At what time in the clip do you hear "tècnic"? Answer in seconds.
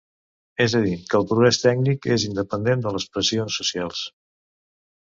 1.65-2.09